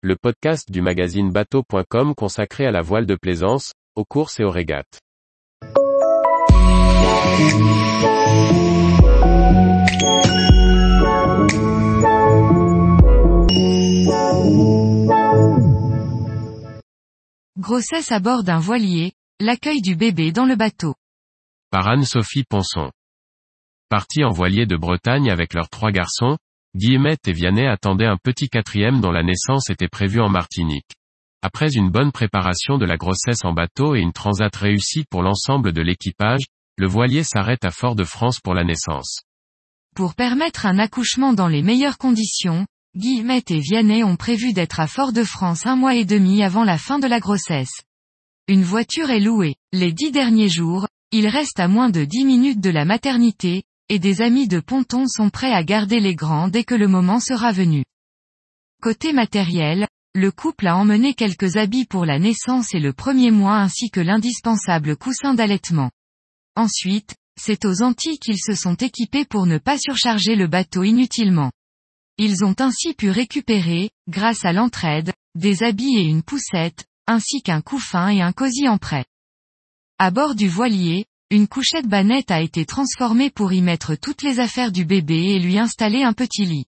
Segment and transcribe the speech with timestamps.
[0.00, 4.50] le podcast du magazine bateau.com consacré à la voile de plaisance, aux courses et aux
[4.50, 5.00] régates.
[17.58, 20.94] Grossesse à bord d'un voilier, l'accueil du bébé dans le bateau.
[21.72, 22.92] Par Anne-Sophie Ponson.
[23.88, 26.38] Partis en voilier de Bretagne avec leurs trois garçons,
[26.78, 30.92] Guillemette et Vianney attendaient un petit quatrième dont la naissance était prévue en Martinique.
[31.42, 35.72] Après une bonne préparation de la grossesse en bateau et une transat réussie pour l'ensemble
[35.72, 36.44] de l'équipage,
[36.76, 39.22] le voilier s'arrête à Fort-de-France pour la naissance.
[39.96, 42.64] Pour permettre un accouchement dans les meilleures conditions,
[42.96, 47.00] Guillemette et Vianney ont prévu d'être à Fort-de-France un mois et demi avant la fin
[47.00, 47.82] de la grossesse.
[48.46, 49.56] Une voiture est louée.
[49.72, 53.98] Les dix derniers jours, il reste à moins de dix minutes de la maternité, et
[53.98, 57.52] des amis de ponton sont prêts à garder les grands dès que le moment sera
[57.52, 57.84] venu.
[58.82, 63.56] Côté matériel, le couple a emmené quelques habits pour la naissance et le premier mois
[63.56, 65.90] ainsi que l'indispensable coussin d'allaitement.
[66.56, 71.52] Ensuite, c'est aux Antilles qu'ils se sont équipés pour ne pas surcharger le bateau inutilement.
[72.18, 77.60] Ils ont ainsi pu récupérer, grâce à l'entraide, des habits et une poussette, ainsi qu'un
[77.60, 79.04] couffin et un cosy en prêt.
[79.98, 84.40] À bord du voilier, une couchette banette a été transformée pour y mettre toutes les
[84.40, 86.64] affaires du bébé et lui installer un petit lit.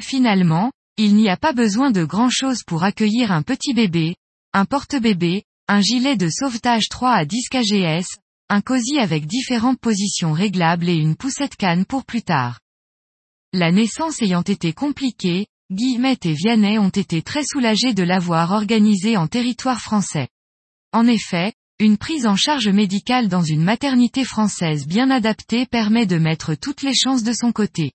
[0.00, 4.16] Finalement, il n'y a pas besoin de grand chose pour accueillir un petit bébé,
[4.54, 8.04] un porte-bébé, un gilet de sauvetage 3 à 10 kgs,
[8.48, 12.60] un cosy avec différentes positions réglables et une poussette canne pour plus tard.
[13.52, 19.18] La naissance ayant été compliquée, Guillemette et Vianney ont été très soulagés de l'avoir organisée
[19.18, 20.28] en territoire français.
[20.92, 26.18] En effet, une prise en charge médicale dans une maternité française bien adaptée permet de
[26.18, 27.92] mettre toutes les chances de son côté.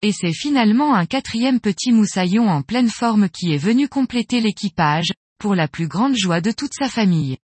[0.00, 5.12] Et c'est finalement un quatrième petit moussaillon en pleine forme qui est venu compléter l'équipage,
[5.38, 7.36] pour la plus grande joie de toute sa famille.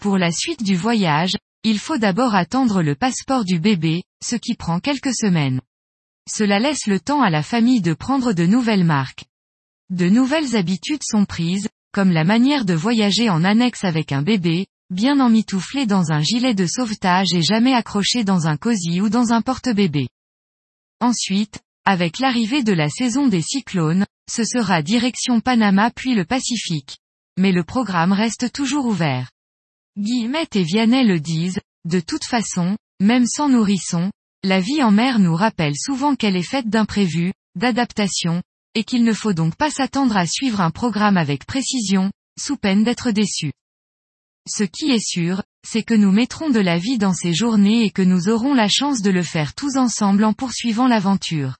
[0.00, 4.54] Pour la suite du voyage, il faut d'abord attendre le passeport du bébé, ce qui
[4.54, 5.60] prend quelques semaines.
[6.26, 9.26] Cela laisse le temps à la famille de prendre de nouvelles marques.
[9.90, 14.66] De nouvelles habitudes sont prises, comme la manière de voyager en annexe avec un bébé,
[14.90, 19.32] bien emmitouflé dans un gilet de sauvetage et jamais accroché dans un cosy ou dans
[19.32, 20.08] un porte-bébé.
[21.00, 26.98] Ensuite, avec l'arrivée de la saison des cyclones, ce sera direction Panama puis le Pacifique.
[27.38, 29.30] Mais le programme reste toujours ouvert.
[29.96, 34.10] Guillemette et Vianney le disent, de toute façon, même sans nourrisson,
[34.42, 38.42] la vie en mer nous rappelle souvent qu'elle est faite d'imprévus, d'adaptations,
[38.74, 42.84] et qu'il ne faut donc pas s'attendre à suivre un programme avec précision, sous peine
[42.84, 43.52] d'être déçu.
[44.48, 47.90] Ce qui est sûr, c'est que nous mettrons de la vie dans ces journées et
[47.90, 51.56] que nous aurons la chance de le faire tous ensemble en poursuivant l'aventure.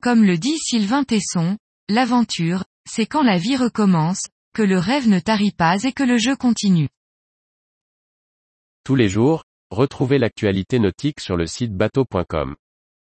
[0.00, 1.58] Comme le dit Sylvain Tesson,
[1.88, 4.22] l'aventure, c'est quand la vie recommence,
[4.54, 6.88] que le rêve ne tarit pas et que le jeu continue.
[8.84, 12.54] Tous les jours, retrouvez l'actualité nautique sur le site bateau.com.